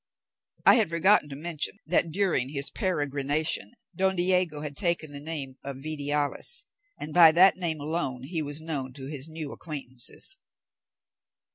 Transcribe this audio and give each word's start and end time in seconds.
I 0.65 0.77
had 0.77 0.89
forgotten 0.89 1.29
to 1.29 1.35
mention 1.35 1.77
that, 1.85 2.09
during 2.09 2.49
his 2.49 2.71
peregrination, 2.71 3.73
Don 3.95 4.15
Diego 4.15 4.61
had 4.61 4.75
taken 4.75 5.11
the 5.11 5.19
name 5.21 5.59
of 5.63 5.75
Vidiales, 5.83 6.65
and 6.99 7.13
by 7.13 7.31
that 7.33 7.55
name 7.57 7.79
alone 7.79 8.23
he 8.23 8.41
was 8.41 8.59
known 8.61 8.93
to 8.93 9.05
his 9.05 9.27
new 9.27 9.51
acquaintances. 9.51 10.37